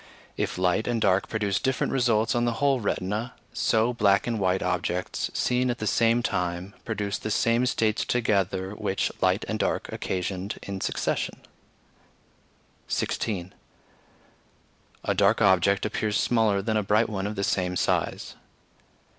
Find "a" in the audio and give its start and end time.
15.03-15.13, 16.77-16.81